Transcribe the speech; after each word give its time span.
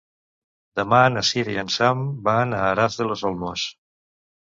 Demà 0.79 1.01
na 1.17 1.23
Cira 1.33 1.55
i 1.57 1.61
en 1.65 1.71
Sam 1.75 2.03
van 2.31 2.59
a 2.59 2.65
Aras 2.73 3.01
de 3.03 3.11
los 3.11 3.27
Olmos. 3.33 3.73